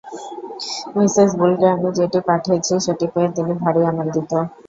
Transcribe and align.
Mrs 0.95 1.29
বুলকে 1.39 1.65
আমি 1.75 1.89
যেটি 1.97 2.19
পাঠিয়েছি, 2.29 2.73
সেটি 2.85 3.05
পেয়ে 3.13 3.29
তিনি 3.35 3.51
ভারি 3.61 3.81
আনন্দিত। 3.91 4.31